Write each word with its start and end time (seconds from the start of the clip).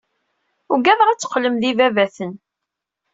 Ugaɣ 0.73 0.99
ad 1.09 1.19
teqqlem 1.19 1.55
d 1.61 1.63
ibabaten. 1.71 2.33